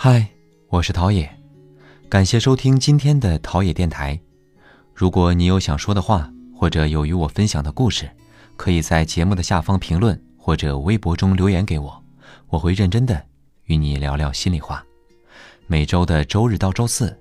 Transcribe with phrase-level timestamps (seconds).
[0.00, 0.24] 嗨，
[0.68, 1.28] 我是陶冶，
[2.08, 4.16] 感谢收听今天的陶冶电台。
[4.94, 8.08] 如果你有想说的话，或者有与我分享的故事，
[8.56, 12.00] 可以在节目的下方评论或者微博中留言给我，
[12.46, 13.20] 我会认真的
[13.64, 14.86] 与你聊聊心里话。
[15.66, 17.20] 每周的周日到周四，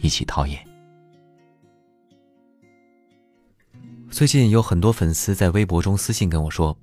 [0.00, 0.58] 一起陶冶。
[4.10, 6.74] 最近有很多粉丝在微博中私信跟我说，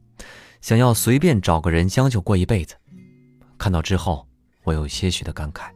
[0.61, 2.75] 想要随便找个人将就过一辈子。
[3.57, 4.24] 看到之后。
[4.65, 5.69] 我有些许的感慨，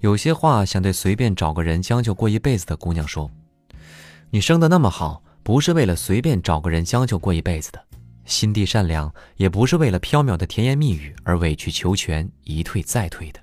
[0.00, 3.30] 有些话想对随便找个人将就过一辈子的姑娘说：
[4.30, 7.80] 你生的那么好，不是为了随便找个人将就过一辈子的；
[8.24, 13.40] 心地善良，也不是为了缥缈的甜言蜜语而委曲求全、一退再退的。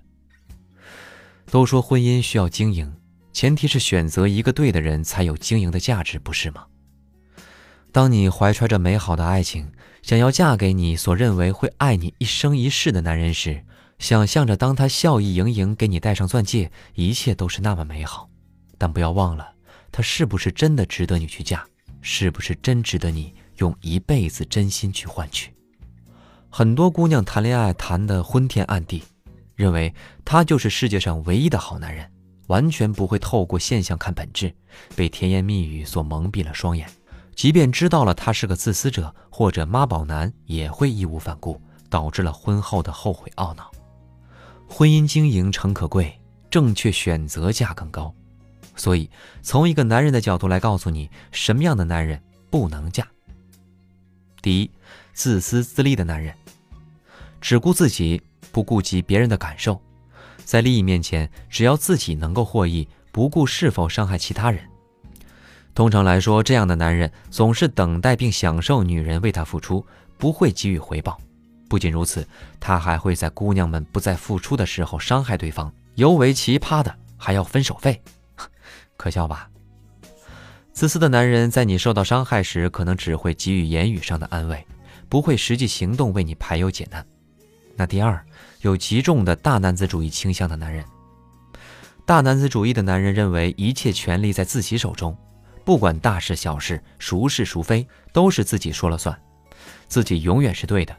[1.51, 2.93] 都说婚姻需要经营，
[3.33, 6.65] 前提是选择一个对的人才有经营的价值，不是吗？
[7.91, 13.65] 当你怀揣着美好的爱情，想要嫁给你所认为会爱你一生一世的男人时，
[13.99, 18.29] 想象着，当他笑意盈盈给你戴上钻戒，一切都是那么美好。
[18.77, 19.51] 但不要忘了，
[19.91, 21.63] 他是不是真的值得你去嫁？
[22.01, 25.53] 是不是真值得你用一辈子真心去换取？
[26.49, 29.03] 很多姑娘谈恋爱谈得昏天暗地，
[29.53, 29.93] 认为
[30.23, 32.09] 他就是世界上唯一的好男人，
[32.47, 34.55] 完全不会透过现象看本质，
[34.95, 36.89] 被甜言蜜语所蒙蔽了双眼。
[37.35, 43.69] 即便知道了他是个自私者或者妈宝男，也会义无反顾，导致了婚后的后悔懊恼。
[44.71, 46.17] 婚姻经营诚可贵，
[46.49, 48.13] 正确选择价更高。
[48.75, 49.09] 所以，
[49.41, 53.05] 从一个男人的角度来告诉你，什么样的男人不能嫁。
[54.41, 54.71] 第一，
[55.11, 56.33] 自私自利的男人，
[57.41, 59.81] 只顾自己，不顾及别人的感受，
[60.45, 64.63] 在利益面前，只要自己能够获益，不顾是否伤害其他人。
[65.73, 69.85] 通常来说，这样的男人总是等待并享受女人为他付出，
[70.17, 71.19] 不会给予回报。
[71.69, 72.27] 不仅如此，
[72.59, 75.71] 他还会在姑娘们不再付出的时候伤害对方。
[75.95, 78.01] 尤为奇葩的，还要分手费，
[78.97, 79.49] 可笑吧？
[80.73, 84.65] 自私的男人在你受到伤害时，可能只会给予言语上的安慰，
[85.09, 87.05] 不会实际行动为你排忧解难。
[87.75, 88.25] 那第二，
[88.61, 90.83] 有极重的大男子主义倾向的男人。
[92.05, 95.15] 大男子主义的男人认为一切权利在自己手中，
[95.63, 99.15] 不管大事小事、孰是孰非，都是自己说了算，
[99.87, 100.95] 自己永远是对的。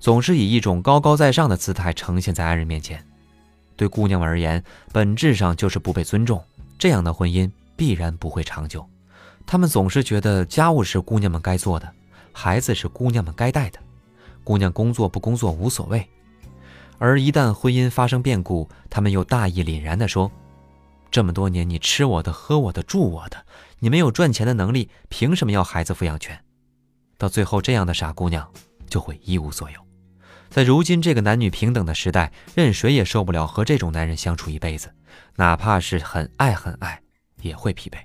[0.00, 3.06] 总是以一种高高在上的姿态呈现在爱人面前，
[3.76, 6.42] 对姑娘们而言，本质上就是不被尊重。
[6.78, 8.88] 这样的婚姻必然不会长久。
[9.46, 11.92] 他们总是觉得家务是姑娘们该做的，
[12.32, 13.78] 孩子是姑娘们该带的，
[14.42, 16.08] 姑娘工作不工作无所谓。
[16.98, 20.32] 而一旦婚姻发生变故，他们又大义凛然地说
[21.10, 23.44] ：“这么多年你吃我的、喝我的、住我的，
[23.78, 26.42] 你没有赚钱的能力，凭什么要孩子抚养权？”
[27.18, 28.50] 到最后，这样的傻姑娘
[28.88, 29.89] 就会一无所有。
[30.50, 34.92] 在如今这个男女平等的时代，任谁也受不了和这种男人相处一辈子，
[35.36, 37.00] 哪怕是很爱很爱，
[37.40, 37.96] 也会疲惫。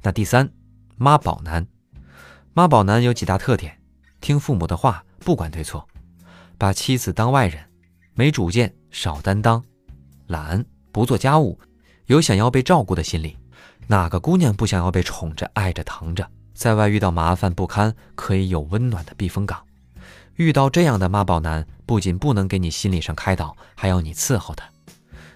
[0.00, 0.48] 那第三，
[0.96, 1.66] 妈宝男，
[2.52, 3.76] 妈宝男有几大特点：
[4.20, 5.88] 听父母的话，不管对错，
[6.56, 7.64] 把妻子当外人，
[8.14, 9.60] 没主见，少担当，
[10.28, 11.58] 懒，不做家务，
[12.06, 13.36] 有想要被照顾的心理。
[13.88, 16.30] 哪个姑娘不想要被宠着、爱着、疼着？
[16.54, 19.60] 在外遇到麻烦不堪，可以有温暖的避风港。
[20.36, 24.68] 遇到这样的妈宝男，不仅不能给你心理上开导，还要你伺候他。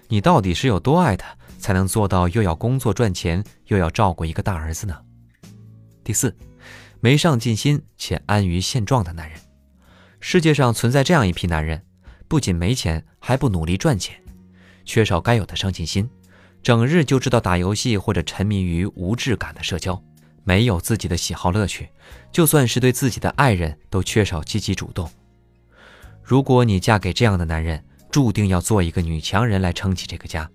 [0.07, 4.97] 你到底是有多爱他，才能做到又要工作赚钱，又要照顾一个大儿子呢？
[6.03, 6.35] 第四，
[6.99, 9.39] 没上进心且安于现状的男人。
[10.19, 11.81] 世界上存在这样一批男人，
[12.27, 14.21] 不仅没钱，还不努力赚钱，
[14.83, 16.09] 缺少该有的上进心，
[16.61, 20.03] 整日就知道打游戏或者沉迷于无质感的社交。
[20.43, 21.89] 没有自己的喜好乐趣，
[22.31, 25.09] 就算是对自己的爱人，都缺少积极主动。
[26.23, 30.49] 如果你嫁给这样的男人，注定要做一个女强人来撑起这个家。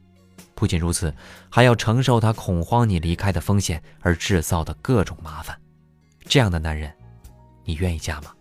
[0.55, 1.15] 不仅如此，
[1.51, 5.59] 还要承受他恐慌你离开的风险而制造的各种麻烦。
[6.27, 6.93] 这样的男人，
[7.65, 8.33] 你愿意嫁吗？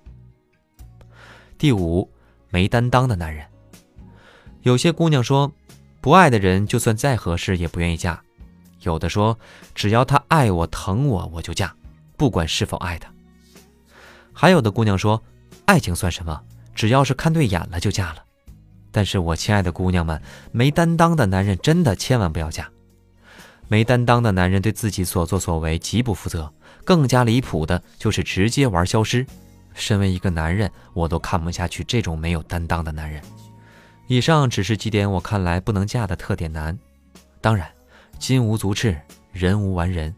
[1.57, 2.09] 第五，
[2.49, 3.45] 没担当的男人。
[4.61, 5.51] 有些姑娘说，
[6.01, 8.23] 不爱的人就算再合适也不愿意嫁。
[8.83, 9.37] 有的说，
[9.73, 11.73] 只要他爱我、疼我，我就嫁，
[12.15, 13.09] 不管是否爱他。
[14.31, 15.21] 还有的姑娘说，
[15.65, 16.41] 爱情算什么？
[16.75, 18.23] 只要是看对眼了就嫁了。
[18.91, 20.21] 但是我亲爱的姑娘们，
[20.51, 22.69] 没担当的男人真的千万不要嫁。
[23.67, 26.51] 没担当的男人对自己所作所为极不负责，
[26.83, 29.25] 更加离谱的就是直接玩消失。
[29.73, 33.21] 身为一个男人，我都看不下去这种没有担当的男人。
[34.07, 36.77] 以上只是几点我看来不能嫁的特点男，
[37.39, 37.67] 当然。
[38.23, 38.97] 金无足赤，
[39.33, 40.15] 人无完人，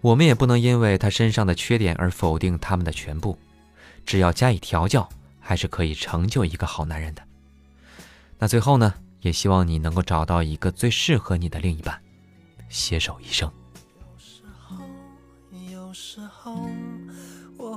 [0.00, 3.38] 我们也不能因为他身上的缺点而否定他们的全部。
[4.06, 5.06] 只要加以调教，
[5.38, 7.22] 还是可以成就一个好男人的。
[8.38, 12.00] 那最后呢，也希望你能够找到一个最适合你的另一半，
[12.70, 13.52] 携手一生。
[14.00, 14.76] 有时候，
[15.70, 16.70] 有时候，